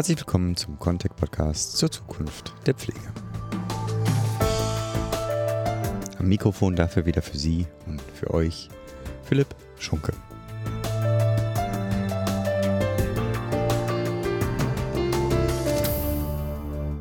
[0.00, 3.12] Herzlich willkommen zum Contact Podcast zur Zukunft der Pflege.
[6.18, 8.70] Am Mikrofon dafür wieder für Sie und für euch
[9.24, 10.14] Philipp Schunke.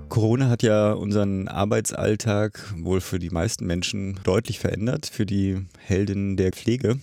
[0.10, 5.06] Corona hat ja unseren Arbeitsalltag wohl für die meisten Menschen deutlich verändert.
[5.06, 7.00] Für die Heldinnen der Pflege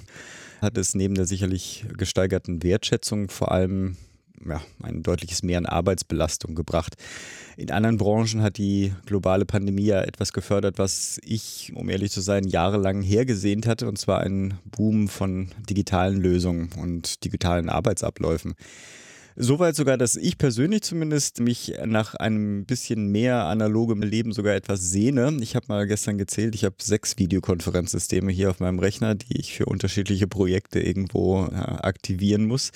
[0.61, 3.97] hat es neben der sicherlich gesteigerten Wertschätzung vor allem
[4.45, 6.97] ja, ein deutliches Mehr an Arbeitsbelastung gebracht.
[7.57, 12.21] In anderen Branchen hat die globale Pandemie ja etwas gefördert, was ich, um ehrlich zu
[12.21, 18.55] sein, jahrelang hergesehnt hatte, und zwar ein Boom von digitalen Lösungen und digitalen Arbeitsabläufen.
[19.39, 24.81] Soweit sogar, dass ich persönlich zumindest mich nach einem bisschen mehr analogem Leben sogar etwas
[24.81, 25.37] sehne.
[25.43, 29.55] Ich habe mal gestern gezählt, ich habe sechs Videokonferenzsysteme hier auf meinem Rechner, die ich
[29.55, 32.73] für unterschiedliche Projekte irgendwo aktivieren muss.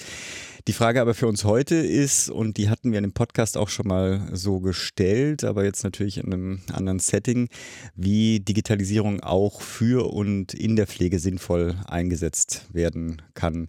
[0.69, 3.71] Die Frage aber für uns heute ist, und die hatten wir in dem Podcast auch
[3.71, 7.49] schon mal so gestellt, aber jetzt natürlich in einem anderen Setting,
[7.97, 13.69] wie Digitalisierung auch für und in der Pflege sinnvoll eingesetzt werden kann.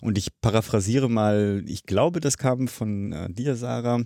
[0.00, 4.00] Und ich paraphrasiere mal, ich glaube, das kam von äh, dir, Sarah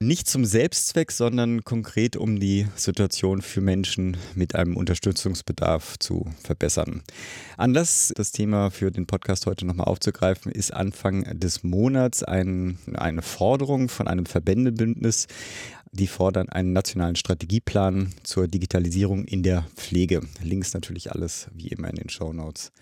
[0.00, 7.02] nicht zum Selbstzweck, sondern konkret um die Situation für Menschen mit einem Unterstützungsbedarf zu verbessern.
[7.56, 13.22] Anlass, das Thema für den Podcast heute nochmal aufzugreifen, ist Anfang des Monats ein, eine
[13.22, 15.26] Forderung von einem Verbändebündnis,
[15.92, 20.22] die fordern einen nationalen Strategieplan zur Digitalisierung in der Pflege.
[20.42, 22.72] Links natürlich alles wie immer in den Show Notes.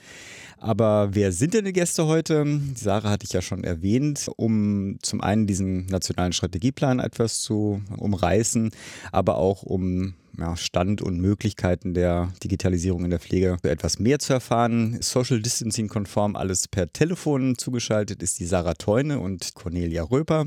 [0.58, 2.60] Aber wer sind denn die Gäste heute?
[2.74, 8.70] Sarah hatte ich ja schon erwähnt, um zum einen diesen nationalen Strategieplan etwas zu umreißen,
[9.12, 14.32] aber auch um ja, Stand und Möglichkeiten der Digitalisierung in der Pflege etwas mehr zu
[14.32, 14.98] erfahren.
[15.00, 20.46] Social Distancing konform alles per Telefon zugeschaltet ist die Sarah Teune und Cornelia Röper,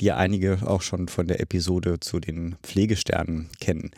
[0.00, 3.90] die ja einige auch schon von der Episode zu den Pflegesternen kennen.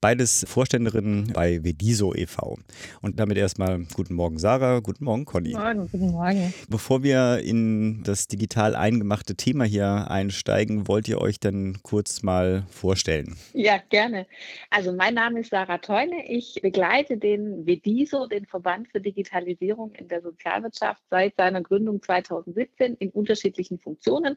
[0.00, 2.58] Beides Vorständerinnen bei Vediso e.V.
[3.00, 5.52] Und damit erstmal guten Morgen Sarah, guten Morgen Conny.
[5.52, 6.54] Guten Morgen, guten Morgen.
[6.68, 12.64] Bevor wir in das digital eingemachte Thema hier einsteigen, wollt ihr euch dann kurz mal
[12.70, 13.36] vorstellen?
[13.52, 14.26] Ja, gerne.
[14.70, 16.30] Also also mein Name ist Sarah Teune.
[16.30, 22.94] Ich begleite den VEDISO, den Verband für Digitalisierung in der Sozialwirtschaft, seit seiner Gründung 2017
[22.96, 24.36] in unterschiedlichen Funktionen.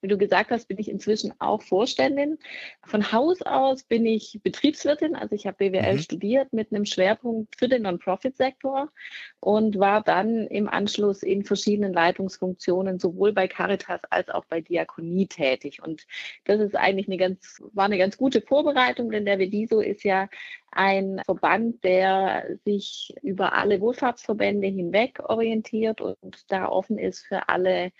[0.00, 2.38] Wie du gesagt hast, bin ich inzwischen auch Vorständin.
[2.86, 5.98] Von Haus aus bin ich Betriebswirtin, also ich habe BWL mhm.
[5.98, 8.92] studiert mit einem Schwerpunkt für den Non-Profit-Sektor
[9.40, 15.26] und war dann im Anschluss in verschiedenen Leitungsfunktionen sowohl bei Caritas als auch bei Diakonie
[15.26, 15.82] tätig.
[15.82, 16.06] Und
[16.44, 20.28] das ist eigentlich eine ganz, war eine ganz gute Vorbereitung, denn der VEDISO ist ja
[20.70, 27.92] ein Verband, der sich über alle Wohlfahrtsverbände hinweg orientiert und da offen ist für alle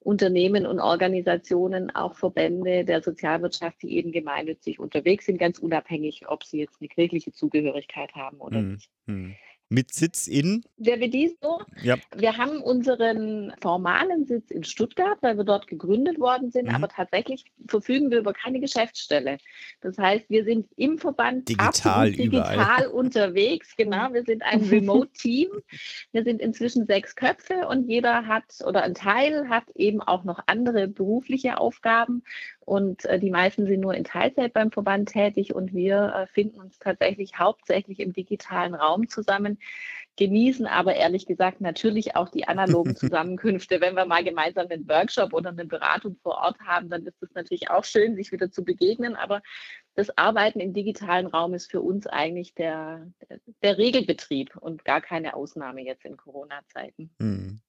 [0.00, 6.44] Unternehmen und Organisationen, auch Verbände der Sozialwirtschaft, die eben gemeinnützig unterwegs sind, ganz unabhängig, ob
[6.44, 8.72] sie jetzt eine kirchliche Zugehörigkeit haben oder mhm.
[8.72, 8.90] nicht.
[9.72, 10.64] Mit Sitz in?
[10.78, 11.62] Der Vediso.
[11.80, 11.96] Ja.
[12.16, 16.74] Wir haben unseren formalen Sitz in Stuttgart, weil wir dort gegründet worden sind, mhm.
[16.74, 19.38] aber tatsächlich verfügen wir über keine Geschäftsstelle.
[19.80, 23.76] Das heißt, wir sind im Verband digital, digital unterwegs.
[23.76, 25.50] Genau, wir sind ein Remote-Team.
[26.10, 30.40] Wir sind inzwischen sechs Köpfe und jeder hat oder ein Teil hat eben auch noch
[30.46, 32.24] andere berufliche Aufgaben
[32.70, 36.60] und äh, die meisten sind nur in Teilzeit beim Verband tätig und wir äh, finden
[36.60, 39.58] uns tatsächlich hauptsächlich im digitalen Raum zusammen,
[40.16, 43.80] genießen aber ehrlich gesagt natürlich auch die analogen Zusammenkünfte.
[43.80, 47.34] Wenn wir mal gemeinsam einen Workshop oder eine Beratung vor Ort haben, dann ist es
[47.34, 49.16] natürlich auch schön, sich wieder zu begegnen.
[49.16, 49.42] Aber
[49.96, 53.10] das Arbeiten im digitalen Raum ist für uns eigentlich der,
[53.64, 57.10] der Regelbetrieb und gar keine Ausnahme jetzt in Corona-Zeiten.
[57.18, 57.60] Hm.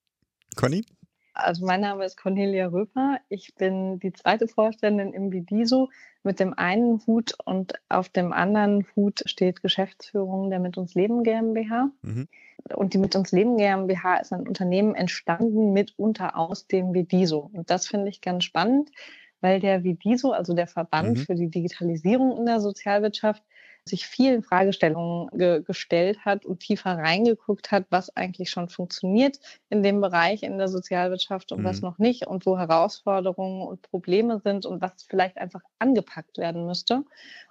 [0.56, 0.86] Conny?
[1.34, 3.20] Also mein Name ist Cornelia Röper.
[3.30, 5.90] Ich bin die zweite Vorständin im Bidiso
[6.24, 11.24] mit dem einen Hut und auf dem anderen Hut steht Geschäftsführung der Mit uns Leben
[11.24, 11.90] GmbH.
[12.02, 12.28] Mhm.
[12.76, 17.50] Und die Mit uns Leben GmbH ist ein Unternehmen entstanden mitunter aus dem Bidiso.
[17.54, 18.92] Und das finde ich ganz spannend,
[19.40, 21.22] weil der Vidiso, also der Verband mhm.
[21.22, 23.44] für die Digitalisierung in der Sozialwirtschaft,
[23.86, 29.40] sich vielen Fragestellungen ge gestellt hat und tiefer reingeguckt hat, was eigentlich schon funktioniert
[29.70, 31.66] in dem Bereich in der Sozialwirtschaft und mhm.
[31.66, 36.66] was noch nicht und wo Herausforderungen und Probleme sind und was vielleicht einfach angepackt werden
[36.66, 37.04] müsste.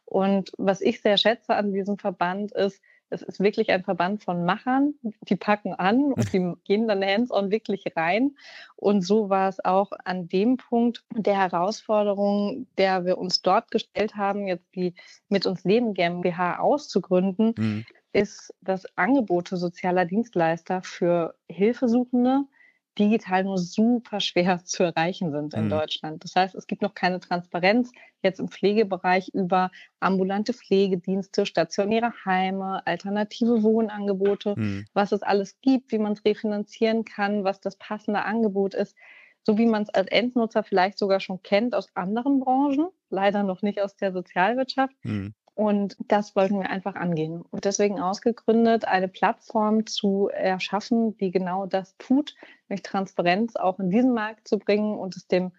[0.04, 2.80] Und was ich sehr schätze an diesem Verband ist,
[3.10, 4.94] es ist wirklich ein Verband von Machern,
[5.28, 8.36] die packen an und die gehen dann hands-on wirklich rein.
[8.76, 14.16] Und so war es auch an dem Punkt der Herausforderung, der wir uns dort gestellt
[14.16, 14.94] haben, jetzt die
[15.28, 17.84] mit uns Leben GmbH auszugründen, mhm.
[18.12, 22.44] ist das Angebote sozialer Dienstleister für Hilfesuchende
[22.98, 25.70] digital nur super schwer zu erreichen sind in mhm.
[25.70, 26.24] Deutschland.
[26.24, 27.92] Das heißt, es gibt noch keine Transparenz
[28.22, 29.70] jetzt im Pflegebereich über
[30.00, 34.86] ambulante Pflegedienste, stationäre Heime, alternative Wohnangebote, mhm.
[34.92, 38.96] was es alles gibt, wie man es refinanzieren kann, was das passende Angebot ist
[39.42, 43.62] so wie man es als Endnutzer vielleicht sogar schon kennt aus anderen Branchen, leider noch
[43.62, 44.94] nicht aus der Sozialwirtschaft.
[45.02, 45.34] Mhm.
[45.60, 47.42] Und das wollten wir einfach angehen.
[47.50, 52.34] Und deswegen ausgegründet, eine Plattform zu erschaffen, die genau das tut,
[52.70, 55.52] nämlich Transparenz auch in diesen Markt zu bringen und es dem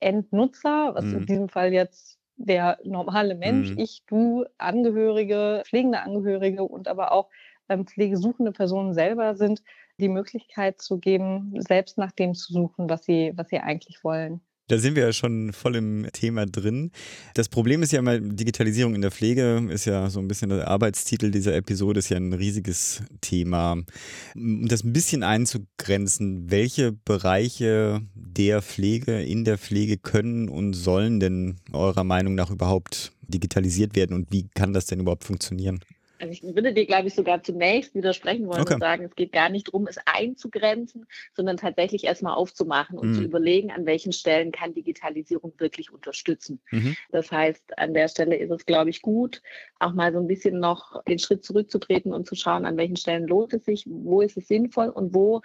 [0.00, 1.18] Endnutzer, was mhm.
[1.18, 3.78] in diesem Fall jetzt der normale Mensch, mhm.
[3.78, 7.28] ich, du, Angehörige, pflegende Angehörige und aber auch
[7.68, 9.62] ähm, pflegesuchende Personen selber sind,
[9.98, 14.40] die Möglichkeit zu geben, selbst nach dem zu suchen, was sie, was sie eigentlich wollen.
[14.68, 16.92] Da sind wir ja schon voll im Thema drin.
[17.34, 20.68] Das Problem ist ja immer, Digitalisierung in der Pflege ist ja so ein bisschen der
[20.68, 23.82] Arbeitstitel dieser Episode, ist ja ein riesiges Thema.
[24.34, 31.18] Um das ein bisschen einzugrenzen, welche Bereiche der Pflege, in der Pflege können und sollen
[31.20, 35.80] denn eurer Meinung nach überhaupt digitalisiert werden und wie kann das denn überhaupt funktionieren?
[36.22, 38.74] Also ich würde dir, glaube ich, sogar zunächst widersprechen wollen okay.
[38.74, 43.14] und sagen, es geht gar nicht darum, es einzugrenzen, sondern tatsächlich erstmal aufzumachen und mhm.
[43.14, 46.60] zu überlegen, an welchen Stellen kann Digitalisierung wirklich unterstützen.
[46.70, 46.96] Mhm.
[47.10, 49.42] Das heißt, an der Stelle ist es, glaube ich, gut,
[49.80, 53.26] auch mal so ein bisschen noch den Schritt zurückzutreten und zu schauen, an welchen Stellen
[53.26, 55.42] lohnt es sich, wo ist es sinnvoll und wo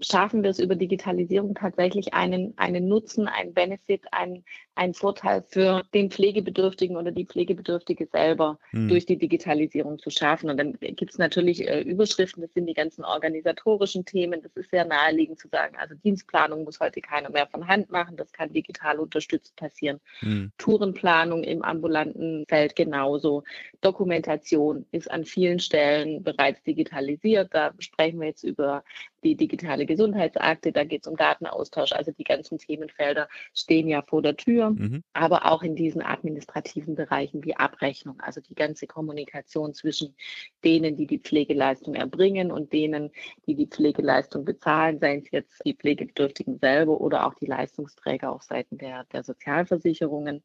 [0.00, 4.44] schaffen wir es über Digitalisierung tatsächlich einen, einen Nutzen, einen Benefit, einen,
[4.74, 8.88] einen Vorteil für den Pflegebedürftigen oder die Pflegebedürftige selber mhm.
[8.88, 10.50] durch die Digitalisierung zu schaffen.
[10.50, 14.42] Und dann gibt es natürlich äh, Überschriften, das sind die ganzen organisatorischen Themen.
[14.42, 18.16] Das ist sehr naheliegend zu sagen, also Dienstplanung muss heute keiner mehr von Hand machen,
[18.16, 20.00] das kann digital unterstützt passieren.
[20.22, 20.52] Mhm.
[20.58, 23.42] Tourenplanung im ambulanten Feld genauso.
[23.80, 27.52] Dokumentation ist an vielen Stellen bereits digitalisiert.
[27.52, 28.82] Da sprechen wir jetzt über
[29.22, 31.90] die digitale Gesundheitsakte, da geht es um Datenaustausch.
[31.92, 35.02] Also die ganzen Themenfelder stehen ja vor der Tür, mhm.
[35.14, 40.14] aber auch in diesen administrativen Bereichen wie Abrechnung, also die ganze Kommunikation zwischen
[40.62, 43.10] denen, die die Pflegeleistung erbringen und denen,
[43.46, 48.44] die die Pflegeleistung bezahlen, seien es jetzt die Pflegebedürftigen selber oder auch die Leistungsträger auf
[48.44, 50.44] Seiten der, der Sozialversicherungen.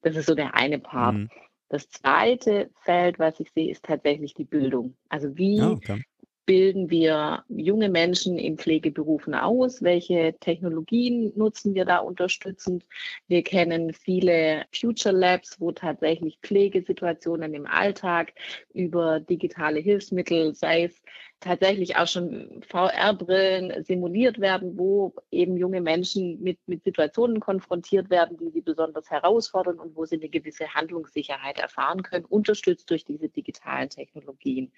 [0.00, 1.14] Das ist so der eine Part.
[1.14, 1.28] Mhm.
[1.68, 4.96] Das zweite Feld, was ich sehe, ist tatsächlich die Bildung.
[5.10, 6.02] Also wie oh, okay
[6.48, 9.82] bilden wir junge Menschen in Pflegeberufen aus?
[9.82, 12.86] Welche Technologien nutzen wir da unterstützend?
[13.26, 18.32] Wir kennen viele Future Labs, wo tatsächlich Pflegesituationen im Alltag
[18.72, 21.02] über digitale Hilfsmittel, sei es
[21.40, 28.38] tatsächlich auch schon VR-Brillen simuliert werden, wo eben junge Menschen mit, mit Situationen konfrontiert werden,
[28.38, 33.28] die sie besonders herausfordern und wo sie eine gewisse Handlungssicherheit erfahren können, unterstützt durch diese
[33.28, 34.72] digitalen Technologien.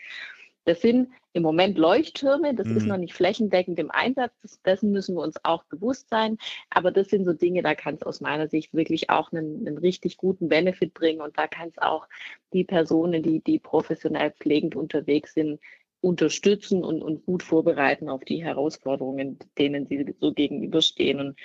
[0.65, 2.77] Das sind im Moment Leuchttürme, das mhm.
[2.77, 6.39] ist noch nicht flächendeckend im Einsatz, das, dessen müssen wir uns auch bewusst sein.
[6.71, 9.79] Aber das sind so Dinge, da kann es aus meiner Sicht wirklich auch einen, einen
[9.79, 12.09] richtig guten Benefit bringen und da kann es auch
[12.53, 15.61] die Personen, die, die professionell pflegend unterwegs sind,
[16.01, 21.21] unterstützen und, und gut vorbereiten auf die Herausforderungen, denen sie so gegenüberstehen.
[21.21, 21.39] Und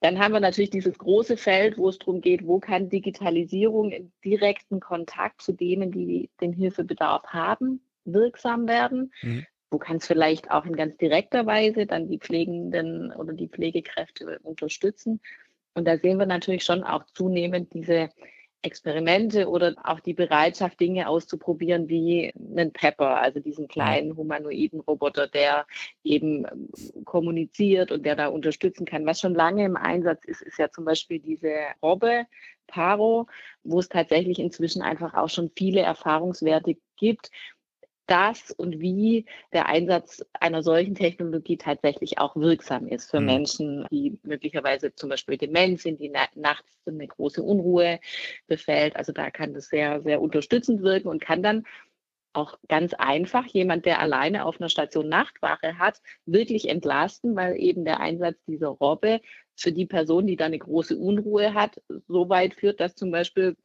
[0.00, 4.12] dann haben wir natürlich dieses große Feld, wo es darum geht, wo kann Digitalisierung im
[4.24, 9.12] direkten Kontakt zu denen, die den Hilfebedarf haben, wirksam werden.
[9.22, 9.46] Mhm.
[9.70, 14.38] Wo kann es vielleicht auch in ganz direkter Weise dann die Pflegenden oder die Pflegekräfte
[14.42, 15.20] unterstützen.
[15.74, 18.10] Und da sehen wir natürlich schon auch zunehmend diese
[18.62, 25.26] Experimente oder auch die Bereitschaft, Dinge auszuprobieren wie einen Pepper, also diesen kleinen humanoiden Roboter,
[25.26, 25.66] der
[26.04, 26.68] eben ähm,
[27.04, 29.04] kommuniziert und der da unterstützen kann.
[29.04, 32.26] Was schon lange im Einsatz ist, ist ja zum Beispiel diese Robbe,
[32.68, 33.26] Paro,
[33.64, 37.30] wo es tatsächlich inzwischen einfach auch schon viele Erfahrungswerte gibt,
[38.06, 43.26] das und wie der Einsatz einer solchen Technologie tatsächlich auch wirksam ist für mhm.
[43.26, 48.00] Menschen, die möglicherweise zum Beispiel Demenz sind, die na nachts eine große Unruhe
[48.46, 48.96] befällt.
[48.96, 51.64] Also da kann das sehr, sehr unterstützend wirken und kann dann
[52.34, 57.84] auch ganz einfach jemand, der alleine auf einer Station Nachtwache hat, wirklich entlasten, weil eben
[57.84, 59.20] der Einsatz dieser Robbe
[59.54, 63.56] für die Person, die da eine große Unruhe hat, so weit führt, dass zum Beispiel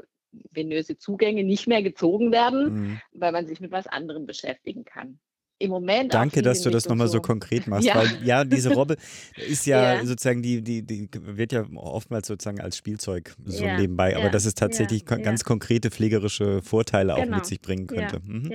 [0.52, 3.02] venöse Zugänge nicht mehr gezogen werden, mhm.
[3.14, 5.20] weil man sich mit was anderem beschäftigen kann.
[5.60, 6.14] Im Moment.
[6.14, 7.96] Danke, dass du das nochmal so konkret machst, ja.
[7.96, 8.96] weil ja, diese Robbe
[9.50, 13.76] ist ja, ja, sozusagen, die, die, die wird ja oftmals sozusagen als Spielzeug so ja.
[13.76, 17.26] nebenbei, aber dass es tatsächlich ganz konkrete pflegerische Vorteile genau.
[17.26, 18.20] auch mit sich bringen könnte.
[18.24, 18.52] Mhm.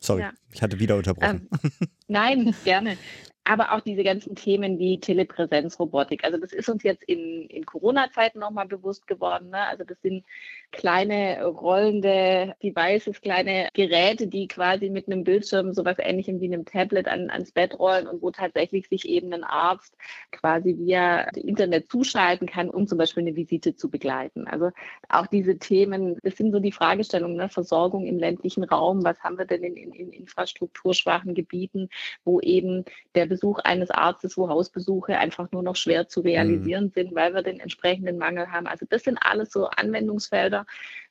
[0.00, 1.48] Sorry, ich hatte wieder unterbrochen.
[1.52, 2.96] Ähm, nein, gerne
[3.44, 6.24] aber auch diese ganzen Themen wie Telepräsenzrobotik.
[6.24, 9.50] Also das ist uns jetzt in, in Corona-Zeiten nochmal bewusst geworden.
[9.50, 9.58] Ne?
[9.58, 10.24] Also das sind
[10.72, 17.08] kleine rollende Devices, kleine Geräte, die quasi mit einem Bildschirm, sowas ähnlichem wie einem Tablet
[17.08, 19.96] an, ans Bett rollen und wo tatsächlich sich eben ein Arzt
[20.32, 24.46] quasi via Internet zuschalten kann, um zum Beispiel eine Visite zu begleiten.
[24.46, 24.70] Also
[25.08, 27.48] auch diese Themen, das sind so die Fragestellungen, ne?
[27.48, 31.88] Versorgung im ländlichen Raum, was haben wir denn in, in, in infrastrukturschwachen Gebieten,
[32.24, 36.90] wo eben der Besuch eines Arztes, wo Hausbesuche einfach nur noch schwer zu realisieren mhm.
[36.90, 38.66] sind, weil wir den entsprechenden Mangel haben.
[38.66, 40.66] Also das sind alles so Anwendungsfelder,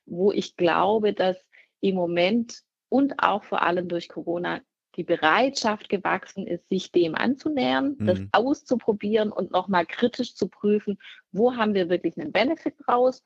[0.06, 1.38] wo ich glaube, dass
[1.82, 4.62] im Moment und auch vor allem durch Corona
[4.96, 8.06] die Bereitschaft gewachsen ist, sich dem anzunähern, mhm.
[8.06, 11.00] das auszuprobieren und nochmal kritisch zu prüfen,
[11.32, 13.24] wo haben wir wirklich einen Benefit raus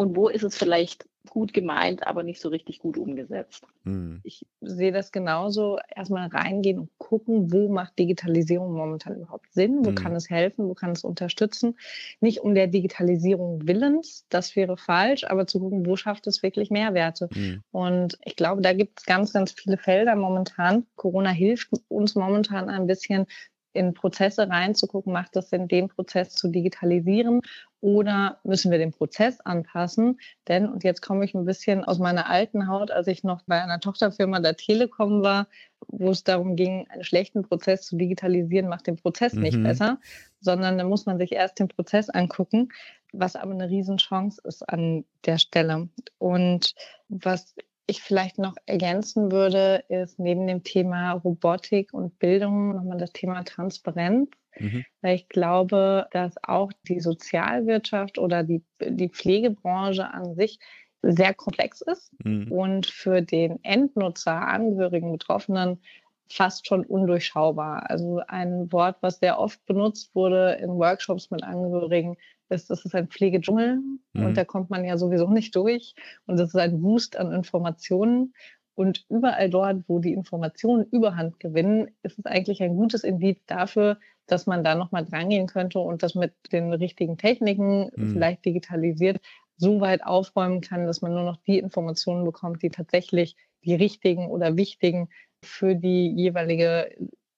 [0.00, 3.66] und wo ist es vielleicht gut gemeint, aber nicht so richtig gut umgesetzt.
[3.84, 4.20] Hm.
[4.22, 5.78] Ich sehe das genauso.
[5.94, 9.94] Erstmal reingehen und gucken, wo macht Digitalisierung momentan überhaupt Sinn, wo hm.
[9.96, 11.76] kann es helfen, wo kann es unterstützen.
[12.22, 16.70] Nicht um der Digitalisierung willens, das wäre falsch, aber zu gucken, wo schafft es wirklich
[16.70, 17.28] Mehrwerte.
[17.34, 17.62] Hm.
[17.72, 20.86] Und ich glaube, da gibt es ganz, ganz viele Felder momentan.
[20.96, 23.26] Corona hilft uns momentan ein bisschen,
[23.72, 27.40] in Prozesse reinzugucken, macht das Sinn, den Prozess zu digitalisieren
[27.80, 30.20] oder müssen wir den Prozess anpassen?
[30.48, 33.62] Denn, und jetzt komme ich ein bisschen aus meiner alten Haut, als ich noch bei
[33.62, 35.46] einer Tochterfirma der Telekom war,
[35.88, 39.42] wo es darum ging, einen schlechten Prozess zu digitalisieren, macht den Prozess mhm.
[39.42, 39.98] nicht besser,
[40.40, 42.68] sondern da muss man sich erst den Prozess angucken,
[43.12, 45.88] was aber eine Riesenchance ist an der Stelle.
[46.18, 46.74] Und
[47.08, 47.54] was
[47.90, 53.44] ich vielleicht noch ergänzen würde, ist neben dem Thema Robotik und Bildung nochmal das Thema
[53.44, 54.30] Transparenz.
[54.58, 54.84] Mhm.
[55.00, 60.58] Weil ich glaube, dass auch die Sozialwirtschaft oder die, die Pflegebranche an sich
[61.02, 62.50] sehr komplex ist mhm.
[62.50, 65.80] und für den Endnutzer, Angehörigen, Betroffenen
[66.28, 67.88] fast schon undurchschaubar.
[67.90, 72.16] Also ein Wort, was sehr oft benutzt wurde in Workshops mit Angehörigen,
[72.50, 73.80] ist, das ist ein Pflegedschungel
[74.12, 74.24] mhm.
[74.24, 75.94] und da kommt man ja sowieso nicht durch.
[76.26, 78.34] Und das ist ein Wust an Informationen.
[78.74, 83.98] Und überall dort, wo die Informationen Überhand gewinnen, ist es eigentlich ein gutes Indiz dafür,
[84.26, 88.12] dass man da nochmal drangehen könnte und das mit den richtigen Techniken, mhm.
[88.12, 89.20] vielleicht digitalisiert,
[89.56, 94.28] so weit aufräumen kann, dass man nur noch die Informationen bekommt, die tatsächlich die richtigen
[94.28, 95.08] oder wichtigen
[95.44, 96.90] für die jeweilige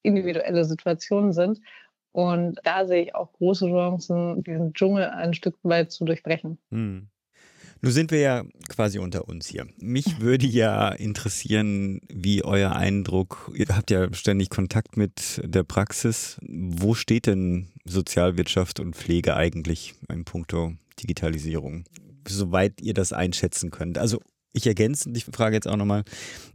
[0.02, 1.60] individuelle Situation sind.
[2.12, 6.58] Und da sehe ich auch große Chancen, diesen Dschungel ein Stück weit zu durchbrechen.
[6.70, 7.08] Hm.
[7.84, 9.66] Nun sind wir ja quasi unter uns hier.
[9.78, 16.38] Mich würde ja interessieren, wie euer Eindruck, ihr habt ja ständig Kontakt mit der Praxis.
[16.42, 21.84] Wo steht denn Sozialwirtschaft und Pflege eigentlich im Punkto Digitalisierung?
[22.28, 23.98] Soweit ihr das einschätzen könnt.
[23.98, 24.20] Also
[24.52, 26.04] ich ergänze die Frage jetzt auch nochmal.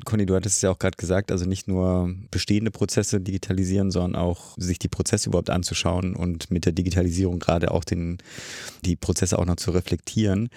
[0.06, 4.22] Conny, du hattest es ja auch gerade gesagt, also nicht nur bestehende Prozesse digitalisieren, sondern
[4.22, 8.20] auch sich die Prozesse überhaupt anzuschauen und mit der Digitalisierung gerade auch den,
[8.86, 10.50] die Prozesse auch noch zu reflektieren.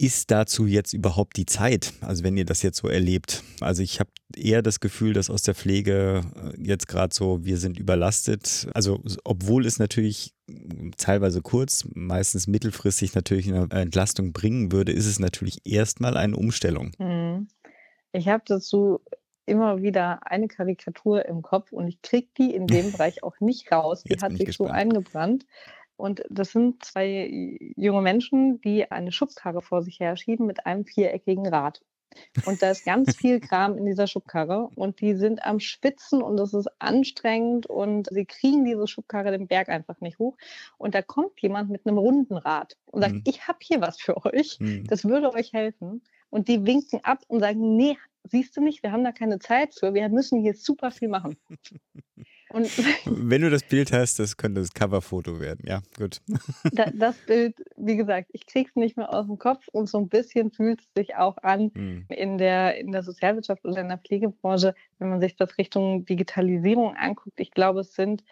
[0.00, 1.92] Ist dazu jetzt überhaupt die Zeit?
[2.00, 3.44] Also wenn ihr das jetzt so erlebt.
[3.60, 7.58] Also ich habe eher das Gefühl, dass aus der Pflege äh, jetzt gerade so, wir
[7.58, 8.66] sind überlastet.
[8.72, 10.32] Also obwohl es natürlich
[10.96, 16.92] teilweise kurz, meistens mittelfristig natürlich eine Entlastung bringen würde, ist es natürlich erstmal eine Umstellung.
[16.98, 17.48] Mhm.
[18.12, 19.02] Ich habe dazu
[19.44, 23.70] immer wieder eine Karikatur im Kopf und ich kriege die in dem Bereich auch nicht
[23.70, 24.02] raus.
[24.04, 25.44] Die hat sich so eingebrannt.
[26.00, 30.86] Und das sind zwei junge Menschen, die eine Schubkarre vor sich her schieben mit einem
[30.86, 31.82] viereckigen Rad.
[32.46, 36.40] Und da ist ganz viel Kram in dieser Schubkarre und die sind am Schwitzen und
[36.40, 40.36] es ist anstrengend und sie kriegen diese Schubkarre den Berg einfach nicht hoch.
[40.78, 43.24] Und da kommt jemand mit einem runden Rad und sagt, mhm.
[43.26, 44.84] ich habe hier was für euch, mhm.
[44.88, 46.02] das würde euch helfen.
[46.30, 49.74] Und die winken ab und sagen, nee, siehst du nicht, wir haben da keine Zeit
[49.74, 51.36] für, wir müssen hier super viel machen.
[52.52, 52.68] Und
[53.06, 55.64] Wenn du das Bild hast, das könnte das Coverfoto werden.
[55.66, 56.20] Ja, gut.
[56.94, 60.50] das Bild, wie gesagt, ich krieg's nicht mehr aus dem Kopf und so ein bisschen
[60.50, 62.06] fühlt es sich auch an hm.
[62.08, 66.96] in, der, in der Sozialwirtschaft oder in der Pflegebranche, wenn man sich das Richtung Digitalisierung
[66.96, 67.38] anguckt.
[67.38, 68.24] Ich glaube, es sind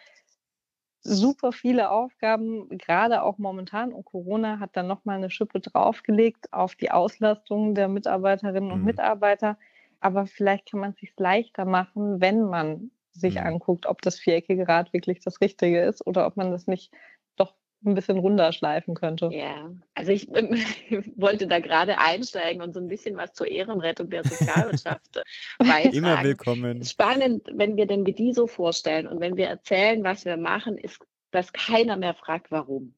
[1.01, 3.93] super viele Aufgaben, gerade auch momentan.
[3.93, 8.85] Und Corona hat dann nochmal eine Schippe draufgelegt auf die Auslastung der Mitarbeiterinnen und hm.
[8.85, 9.57] Mitarbeiter.
[10.01, 13.41] Aber vielleicht kann man es sich leichter machen, wenn man sich mhm.
[13.41, 16.91] anguckt, ob das viereckige Rad wirklich das Richtige ist oder ob man das nicht
[17.35, 17.53] doch
[17.85, 19.29] ein bisschen runder schleifen könnte.
[19.31, 20.55] Ja, also ich ähm,
[21.15, 25.21] wollte da gerade einsteigen und so ein bisschen was zur Ehrenrettung der Sozialwirtschaft
[25.59, 25.93] beitragen.
[25.95, 26.83] Immer willkommen.
[26.83, 30.99] Spannend, wenn wir den BD so vorstellen und wenn wir erzählen, was wir machen, ist,
[31.31, 32.95] dass keiner mehr fragt, warum.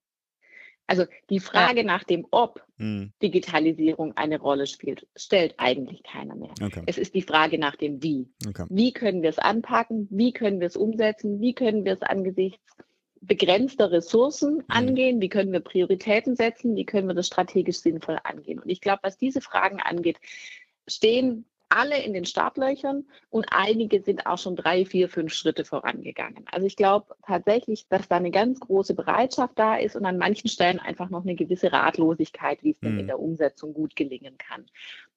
[0.92, 1.86] Also die Frage ja.
[1.86, 3.14] nach dem Ob hm.
[3.24, 6.52] Digitalisierung eine Rolle spielt, stellt eigentlich keiner mehr.
[6.62, 6.84] Okay.
[6.86, 8.30] Es ist die Frage nach dem Wie.
[8.46, 8.66] Okay.
[8.70, 10.10] Wie können wir es anpacken?
[10.12, 11.40] Wie können wir es umsetzen?
[11.40, 12.60] Wie können wir es angesichts
[13.22, 14.64] begrenzter Ressourcen mhm.
[14.68, 18.60] angehen, wie können wir Prioritäten setzen, wie können wir das strategisch sinnvoll angehen.
[18.60, 20.18] Und ich glaube, was diese Fragen angeht,
[20.88, 26.46] stehen alle in den Startlöchern und einige sind auch schon drei, vier, fünf Schritte vorangegangen.
[26.52, 30.50] Also ich glaube tatsächlich, dass da eine ganz große Bereitschaft da ist und an manchen
[30.50, 33.08] Stellen einfach noch eine gewisse Ratlosigkeit, wie es denn in mhm.
[33.08, 34.66] der Umsetzung gut gelingen kann.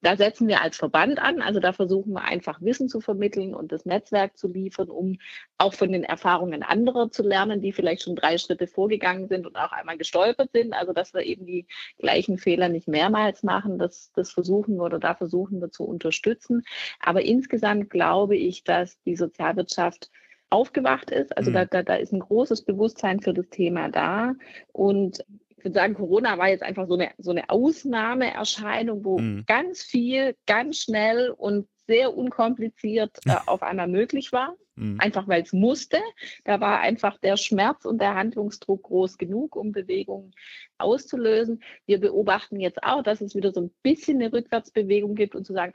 [0.01, 3.71] Da setzen wir als Verband an, also da versuchen wir einfach Wissen zu vermitteln und
[3.71, 5.17] das Netzwerk zu liefern, um
[5.57, 9.55] auch von den Erfahrungen anderer zu lernen, die vielleicht schon drei Schritte vorgegangen sind und
[9.55, 10.73] auch einmal gestolpert sind.
[10.73, 11.65] Also dass wir eben die
[11.97, 16.44] gleichen Fehler nicht mehrmals machen, das, das versuchen wir oder da versuchen wir zu unterstützen
[16.49, 16.63] nutzen.
[16.99, 20.09] Aber insgesamt glaube ich, dass die Sozialwirtschaft
[20.49, 21.35] aufgewacht ist.
[21.37, 21.55] Also mhm.
[21.55, 24.33] da, da, da ist ein großes Bewusstsein für das Thema da.
[24.71, 25.25] Und
[25.57, 29.43] ich würde sagen, Corona war jetzt einfach so eine, so eine Ausnahmeerscheinung, wo mhm.
[29.47, 34.55] ganz viel, ganz schnell und sehr unkompliziert äh, auf einmal möglich war.
[34.75, 34.99] Mhm.
[34.99, 35.99] Einfach weil es musste.
[36.43, 40.33] Da war einfach der Schmerz und der Handlungsdruck groß genug, um Bewegungen
[40.77, 41.63] auszulösen.
[41.85, 45.53] Wir beobachten jetzt auch, dass es wieder so ein bisschen eine Rückwärtsbewegung gibt und zu
[45.53, 45.73] sagen,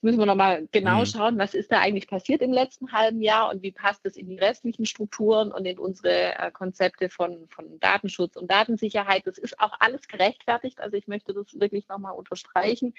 [0.00, 1.06] müssen wir nochmal genau mhm.
[1.06, 4.28] schauen, was ist da eigentlich passiert im letzten halben Jahr und wie passt das in
[4.28, 9.26] die restlichen Strukturen und in unsere äh, Konzepte von, von Datenschutz und Datensicherheit.
[9.26, 10.80] Das ist auch alles gerechtfertigt.
[10.80, 12.94] Also ich möchte das wirklich nochmal unterstreichen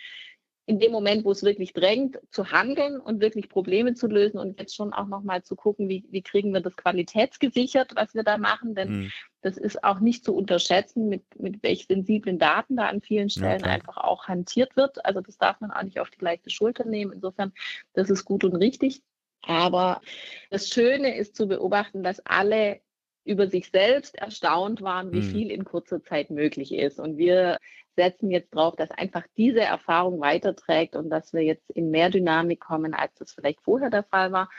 [0.70, 4.60] in dem Moment, wo es wirklich drängt, zu handeln und wirklich Probleme zu lösen und
[4.60, 8.38] jetzt schon auch nochmal zu gucken, wie, wie kriegen wir das qualitätsgesichert, was wir da
[8.38, 8.76] machen.
[8.76, 9.12] Denn mhm.
[9.42, 13.62] Das ist auch nicht zu unterschätzen, mit, mit welch sensiblen Daten da an vielen Stellen
[13.62, 15.06] ja, einfach auch hantiert wird.
[15.06, 17.14] Also das darf man auch nicht auf die leichte Schulter nehmen.
[17.14, 17.54] Insofern,
[17.94, 19.02] das ist gut und richtig.
[19.42, 20.02] Aber
[20.50, 22.82] das Schöne ist zu beobachten, dass alle
[23.24, 25.32] über sich selbst erstaunt waren, wie mhm.
[25.32, 27.00] viel in kurzer Zeit möglich ist.
[27.00, 27.58] Und wir
[27.96, 32.60] setzen jetzt drauf, dass einfach diese Erfahrung weiterträgt und dass wir jetzt in mehr Dynamik
[32.60, 34.50] kommen, als das vielleicht vorher der Fall war.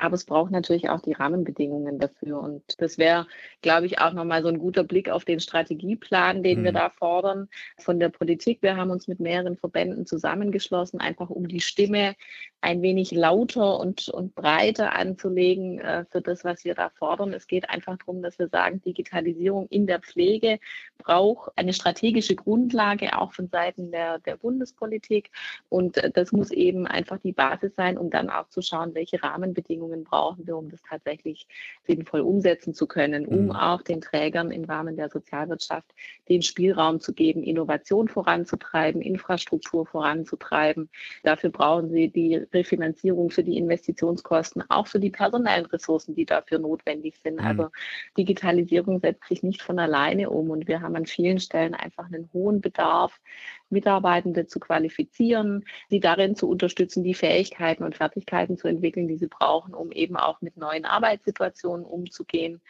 [0.00, 2.40] Aber es braucht natürlich auch die Rahmenbedingungen dafür.
[2.40, 3.26] Und das wäre,
[3.60, 6.64] glaube ich, auch nochmal so ein guter Blick auf den Strategieplan, den mhm.
[6.64, 8.62] wir da fordern von der Politik.
[8.62, 12.14] Wir haben uns mit mehreren Verbänden zusammengeschlossen, einfach um die Stimme
[12.62, 17.32] ein wenig lauter und, und breiter anzulegen äh, für das, was wir da fordern.
[17.32, 20.58] Es geht einfach darum, dass wir sagen, Digitalisierung in der Pflege
[20.98, 25.30] braucht eine strategische Grundlage auch von Seiten der, der Bundespolitik.
[25.68, 29.22] Und äh, das muss eben einfach die Basis sein, um dann auch zu schauen, welche
[29.22, 31.46] Rahmenbedingungen brauchen wir, um das tatsächlich
[31.86, 33.52] sinnvoll umsetzen zu können, um mhm.
[33.52, 35.94] auch den Trägern im Rahmen der Sozialwirtschaft
[36.28, 40.88] den Spielraum zu geben, Innovation voranzutreiben, Infrastruktur voranzutreiben.
[41.22, 46.58] Dafür brauchen sie die Refinanzierung für die Investitionskosten, auch für die personellen Ressourcen, die dafür
[46.58, 47.36] notwendig sind.
[47.36, 47.46] Mhm.
[47.46, 47.68] Also
[48.16, 52.30] Digitalisierung setzt sich nicht von alleine um und wir haben an vielen Stellen einfach einen
[52.32, 53.20] hohen Bedarf,
[53.70, 59.28] Mitarbeitende zu qualifizieren, sie darin zu unterstützen, die Fähigkeiten und Fertigkeiten zu entwickeln, die sie
[59.28, 62.60] brauchen, um eben auch mit neuen Arbeitssituationen umzugehen.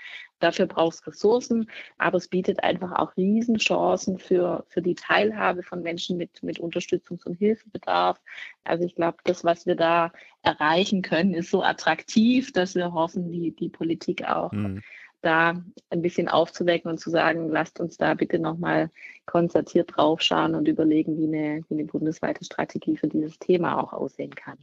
[0.40, 5.82] Dafür braucht es Ressourcen, aber es bietet einfach auch Riesenchancen für, für die Teilhabe von
[5.82, 8.20] Menschen mit, mit Unterstützungs- und Hilfebedarf.
[8.64, 13.30] Also ich glaube, das, was wir da erreichen können, ist so attraktiv, dass wir hoffen,
[13.30, 14.82] die, die Politik auch mhm.
[15.20, 18.90] Da ein bisschen aufzuwecken und zu sagen, lasst uns da bitte nochmal
[19.26, 24.35] konzertiert draufschauen und überlegen, wie eine, wie eine bundesweite Strategie für dieses Thema auch aussehen
[24.35, 24.59] kann.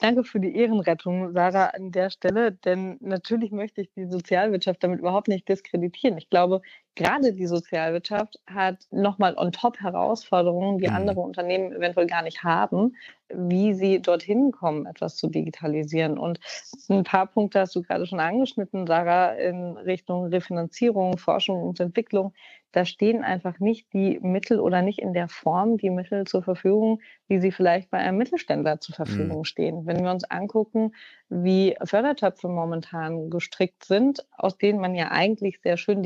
[0.00, 4.98] Danke für die Ehrenrettung, Sarah, an der Stelle, denn natürlich möchte ich die Sozialwirtschaft damit
[4.98, 6.18] überhaupt nicht diskreditieren.
[6.18, 6.62] Ich glaube,
[6.98, 10.94] gerade die Sozialwirtschaft hat nochmal on top Herausforderungen, die mhm.
[10.94, 12.96] andere Unternehmen eventuell gar nicht haben,
[13.32, 16.18] wie sie dorthin kommen, etwas zu digitalisieren.
[16.18, 16.40] Und
[16.88, 22.32] ein paar Punkte hast du gerade schon angeschnitten, Sarah, in Richtung Refinanzierung, Forschung und Entwicklung
[22.72, 27.00] da stehen einfach nicht die Mittel oder nicht in der Form die Mittel zur Verfügung,
[27.26, 29.44] wie sie vielleicht bei einem Mittelständler zur Verfügung mhm.
[29.44, 29.86] stehen.
[29.86, 30.94] Wenn wir uns angucken,
[31.30, 36.02] wie Fördertöpfe momentan gestrickt sind, aus denen man ja eigentlich sehr schön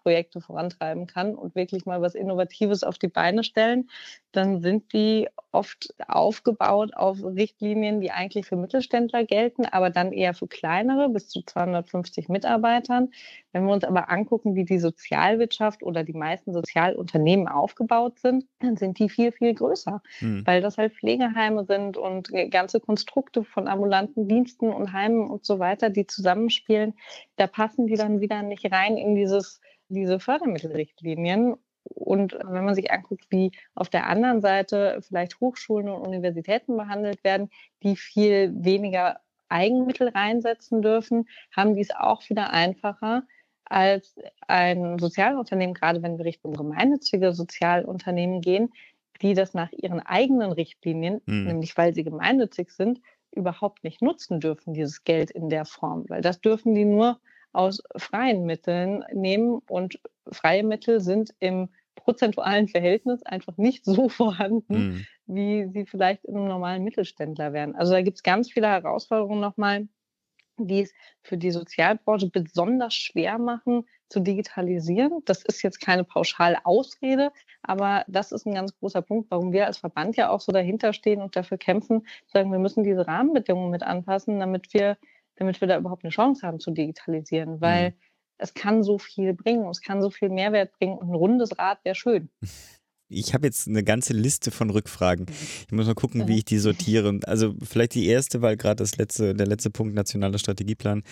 [0.00, 3.88] Digitalisierungsprojekte vorantreiben kann und wirklich mal was Innovatives auf die Beine stellen,
[4.32, 10.34] dann sind die oft aufgebaut auf Richtlinien, die eigentlich für Mittelständler gelten, aber dann eher
[10.34, 13.10] für kleinere bis zu 250 Mitarbeitern.
[13.52, 18.76] Wenn wir uns aber angucken, wie die Sozialwirtschaft oder die meisten Sozialunternehmen aufgebaut sind, dann
[18.76, 20.46] sind die viel, viel größer, mhm.
[20.46, 25.58] weil das halt Pflegeheime sind und ganze Konstrukte von ambulanten Diensten und Heimen und so
[25.58, 26.94] weiter, die zusammenspielen,
[27.36, 29.60] da passen die dann wieder nicht rein in dieses,
[29.90, 31.56] diese Fördermittelrichtlinien.
[31.84, 37.24] Und wenn man sich anguckt, wie auf der anderen Seite vielleicht Hochschulen und Universitäten behandelt
[37.24, 37.50] werden,
[37.82, 43.24] die viel weniger Eigenmittel reinsetzen dürfen, haben die es auch wieder einfacher
[43.64, 48.72] als ein Sozialunternehmen, gerade wenn wir Richtung gemeinnützige Sozialunternehmen gehen,
[49.22, 51.44] die das nach ihren eigenen Richtlinien, mhm.
[51.44, 53.00] nämlich weil sie gemeinnützig sind,
[53.32, 57.20] überhaupt nicht nutzen dürfen, dieses Geld in der Form, weil das dürfen die nur
[57.52, 59.60] aus freien Mitteln nehmen.
[59.68, 65.06] Und freie Mittel sind im prozentualen Verhältnis einfach nicht so vorhanden, mhm.
[65.26, 67.74] wie sie vielleicht in einem normalen Mittelständler wären.
[67.74, 69.88] Also da gibt es ganz viele Herausforderungen nochmal,
[70.56, 75.22] die es für die Sozialbranche besonders schwer machen, zu digitalisieren.
[75.24, 77.32] Das ist jetzt keine pauschale Ausrede,
[77.62, 80.92] aber das ist ein ganz großer Punkt, warum wir als Verband ja auch so dahinter
[80.92, 84.98] stehen und dafür kämpfen, sagen, wir müssen diese Rahmenbedingungen mit anpassen, damit wir,
[85.40, 87.94] damit wir da überhaupt eine Chance haben zu digitalisieren, weil mhm.
[88.38, 91.78] es kann so viel bringen, es kann so viel Mehrwert bringen und ein rundes Rad
[91.82, 92.28] wäre schön.
[93.12, 95.26] Ich habe jetzt eine ganze Liste von Rückfragen.
[95.66, 97.18] Ich muss mal gucken, wie ich die sortiere.
[97.24, 101.02] Also vielleicht die erste, weil gerade das letzte, der letzte Punkt, nationaler Strategieplan,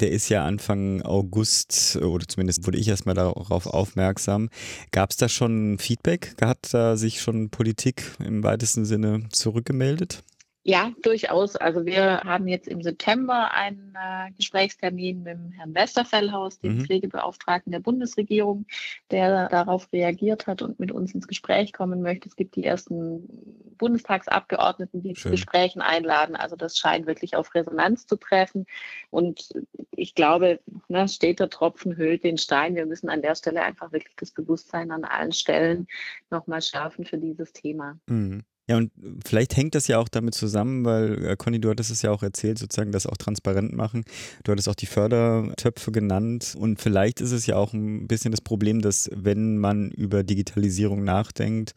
[0.00, 4.48] der ist ja Anfang August, oder zumindest wurde ich erstmal darauf aufmerksam.
[4.90, 6.34] Gab es da schon Feedback?
[6.40, 10.24] Hat da sich schon Politik im weitesten Sinne zurückgemeldet?
[10.66, 11.56] Ja, durchaus.
[11.56, 16.86] Also wir haben jetzt im September einen äh, Gesprächstermin mit dem Herrn Westerfellhaus, dem mhm.
[16.86, 18.64] Pflegebeauftragten der Bundesregierung,
[19.10, 22.30] der darauf reagiert hat und mit uns ins Gespräch kommen möchte.
[22.30, 23.28] Es gibt die ersten
[23.76, 26.34] Bundestagsabgeordneten, die zu Gesprächen einladen.
[26.34, 28.64] Also das scheint wirklich auf Resonanz zu treffen.
[29.10, 29.50] Und
[29.90, 32.74] ich glaube, ne, steht der Tropfen hüllt den Stein.
[32.74, 35.88] Wir müssen an der Stelle einfach wirklich das Bewusstsein an allen Stellen
[36.30, 37.98] nochmal schärfen für dieses Thema.
[38.06, 38.44] Mhm.
[38.66, 38.90] Ja, und
[39.26, 42.22] vielleicht hängt das ja auch damit zusammen, weil äh, Conny, du hattest es ja auch
[42.22, 44.04] erzählt, sozusagen das auch transparent machen.
[44.42, 48.40] Du hattest auch die Fördertöpfe genannt und vielleicht ist es ja auch ein bisschen das
[48.40, 51.74] Problem, dass wenn man über Digitalisierung nachdenkt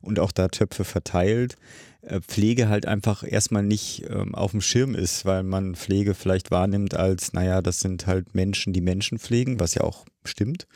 [0.00, 1.56] und auch da Töpfe verteilt,
[2.26, 6.94] Pflege halt einfach erstmal nicht ähm, auf dem Schirm ist, weil man Pflege vielleicht wahrnimmt
[6.94, 10.66] als, naja, das sind halt Menschen, die Menschen pflegen, was ja auch stimmt.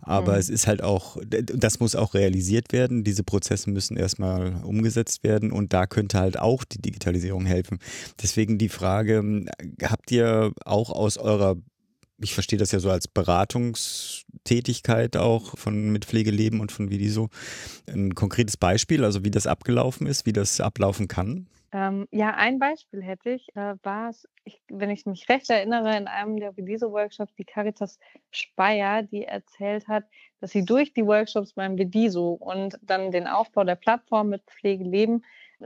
[0.00, 0.38] Aber mhm.
[0.38, 3.04] es ist halt auch, das muss auch realisiert werden.
[3.04, 7.78] Diese Prozesse müssen erstmal umgesetzt werden und da könnte halt auch die Digitalisierung helfen.
[8.22, 9.44] Deswegen die Frage,
[9.82, 11.56] habt ihr auch aus eurer
[12.24, 13.08] ich verstehe das ja so als
[14.32, 17.28] Beratungstätigkeit auch von mit Pflegeleben und von Vidiso.
[17.88, 21.46] Ein konkretes Beispiel, also wie das abgelaufen ist, wie das ablaufen kann?
[21.74, 23.46] Ähm, ja, ein Beispiel hätte ich.
[23.54, 24.28] Da war es,
[24.68, 27.98] wenn ich mich recht erinnere, in einem der Vidiso-Workshops die Caritas
[28.30, 30.04] Speyer, die erzählt hat,
[30.40, 35.24] dass sie durch die Workshops beim Vidiso und dann den Aufbau der Plattform mit Pflegeleben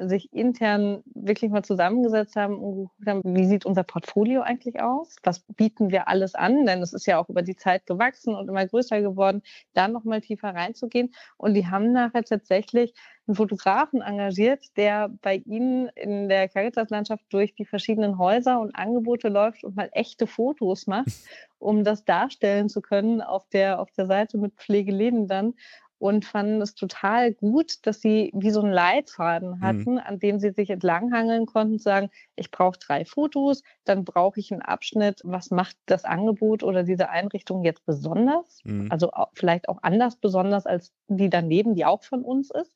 [0.09, 5.17] sich intern wirklich mal zusammengesetzt haben und geguckt haben, wie sieht unser Portfolio eigentlich aus?
[5.23, 6.67] Was bieten wir alles an?
[6.67, 10.21] Denn es ist ja auch über die Zeit gewachsen und immer größer geworden, da nochmal
[10.21, 11.13] tiefer reinzugehen.
[11.37, 12.95] Und die haben nachher tatsächlich
[13.27, 19.29] einen Fotografen engagiert, der bei ihnen in der Caritas-Landschaft durch die verschiedenen Häuser und Angebote
[19.29, 21.09] läuft und mal echte Fotos macht,
[21.59, 25.55] um das darstellen zu können auf der, auf der Seite mit Pflegeleben dann
[25.99, 29.61] und fanden es total gut, dass sie wie so einen Leitfaden mhm.
[29.61, 30.01] hatten, mhm.
[30.05, 34.63] an dem sie sich entlanghangeln konnten, sagen, ich brauche drei Fotos, dann brauche ich einen
[34.63, 38.89] Abschnitt, was macht das Angebot oder diese Einrichtung jetzt besonders, mhm.
[38.91, 42.73] also vielleicht auch anders besonders als die daneben, die auch von uns ist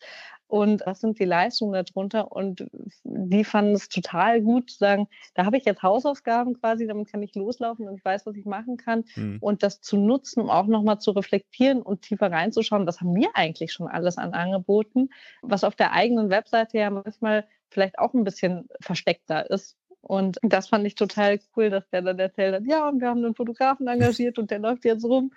[0.51, 2.33] und was sind die Leistungen darunter.
[2.33, 2.67] Und
[3.05, 7.23] die fanden es total gut zu sagen, da habe ich jetzt Hausaufgaben quasi, damit kann
[7.23, 9.05] ich loslaufen und ich weiß, was ich machen kann.
[9.15, 9.39] Mhm.
[9.41, 13.29] Und das zu nutzen, um auch nochmal zu reflektieren und tiefer reinzuschauen, was haben wir
[13.35, 15.11] eigentlich schon alles an Angeboten,
[15.43, 19.77] was auf der eigenen Webseite ja manchmal vielleicht auch ein bisschen versteckter ist.
[20.01, 23.25] Und das fand ich total cool, dass der dann erzählt hat, ja, und wir haben
[23.25, 25.33] einen Fotografen engagiert und der läuft jetzt rum.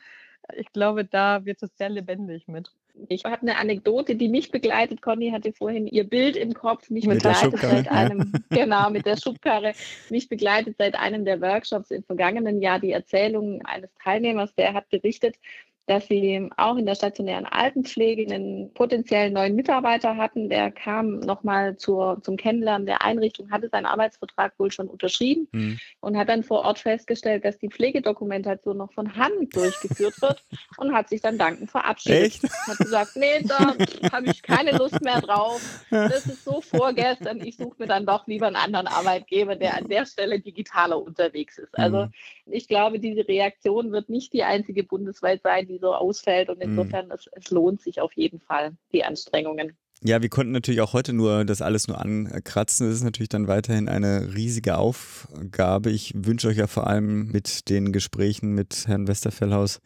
[0.55, 2.71] Ich glaube, da wird es sehr lebendig mit.
[3.09, 5.01] Ich habe eine Anekdote, die mich begleitet.
[5.01, 6.89] Conny hatte vorhin ihr Bild im Kopf.
[6.89, 9.73] Mich mit begleitet seit einem, genau, mit der Schubkarre.
[10.09, 14.89] Mich begleitet seit einem der Workshops im vergangenen Jahr die Erzählung eines Teilnehmers, der hat
[14.89, 15.37] berichtet,
[15.85, 20.49] dass sie auch in der stationären Altenpflege einen potenziellen neuen Mitarbeiter hatten.
[20.49, 25.79] Der kam nochmal zum Kennenlernen der Einrichtung, hatte seinen Arbeitsvertrag wohl schon unterschrieben mhm.
[25.99, 30.41] und hat dann vor Ort festgestellt, dass die Pflegedokumentation noch von Hand durchgeführt wird
[30.77, 32.23] und hat sich dann dankend verabschiedet.
[32.23, 32.43] Echt?
[32.43, 33.75] Hat gesagt, nee, da
[34.11, 35.85] habe ich keine Lust mehr drauf.
[35.89, 37.41] Das ist so vorgestern.
[37.45, 41.57] Ich suche mir dann doch lieber einen anderen Arbeitgeber, der an der Stelle digitaler unterwegs
[41.57, 41.77] ist.
[41.77, 42.11] Also mhm.
[42.45, 46.49] ich glaube, diese Reaktion wird nicht die einzige bundesweit sein, die so ausfällt.
[46.49, 46.71] Und mhm.
[46.71, 47.13] insofern, mhm.
[47.13, 49.77] es, es lohnt sich auf jeden Fall, die Anstrengungen.
[50.05, 52.87] Ja, wir konnten natürlich auch heute nur das alles nur ankratzen.
[52.87, 55.91] Das ist natürlich dann weiterhin eine riesige Aufgabe.
[55.91, 59.79] Ich wünsche euch ja vor allem mit den Gesprächen mit Herrn Westerfellhaus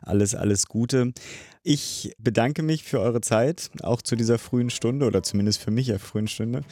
[0.00, 1.12] alles, alles Gute.
[1.62, 5.88] Ich bedanke mich für eure Zeit, auch zu dieser frühen Stunde oder zumindest für mich
[5.88, 6.62] ja frühen Stunde.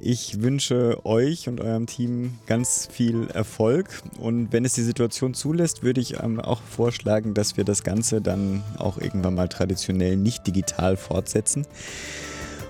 [0.00, 5.82] Ich wünsche euch und eurem Team ganz viel Erfolg und wenn es die Situation zulässt,
[5.82, 10.46] würde ich ähm, auch vorschlagen, dass wir das Ganze dann auch irgendwann mal traditionell nicht
[10.46, 11.66] digital fortsetzen.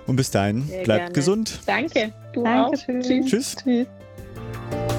[0.07, 1.13] Und bis dahin, Sehr bleibt gerne.
[1.15, 1.61] gesund.
[1.67, 2.13] Danke.
[2.33, 3.01] Du Dankeschön.
[3.01, 3.07] auch.
[3.07, 3.27] Tschüss.
[3.27, 3.57] Tschüss.
[3.57, 4.94] Tschüss.